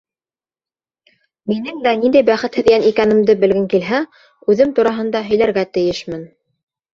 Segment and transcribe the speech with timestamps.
[1.51, 4.01] —Минең дә ниндәй бәхетһеҙ йән икәнемде белгең килһә,
[4.55, 6.27] үҙем тураһында һөйләргә тейешмен.